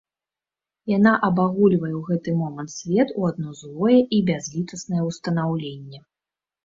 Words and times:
Яна 0.91 1.11
абагульвае 1.27 1.91
ў 1.99 2.01
гэты 2.07 2.33
момант 2.39 2.73
свет 2.77 3.13
у 3.21 3.29
адно 3.31 3.49
злое 3.63 3.99
і 4.17 4.25
бязлітаснае 4.31 5.01
ўстанаўленне. 5.09 5.99